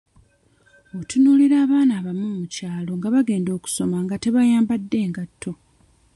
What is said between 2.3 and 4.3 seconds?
mu kyalo nga bagenda okusoma nga